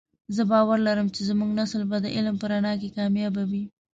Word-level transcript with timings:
زه 0.35 0.43
باور 0.51 0.77
لرم 0.87 1.07
چې 1.15 1.21
زمونږ 1.29 1.51
نسل 1.59 1.83
به 1.89 1.97
د 2.01 2.07
علم 2.15 2.35
په 2.39 2.45
رڼا 2.51 2.73
کې 2.81 2.93
کامیابه 2.97 3.43
وی 3.49 3.63